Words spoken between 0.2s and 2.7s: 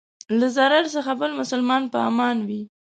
له ضرر څخه بل مسلمان په امان وي.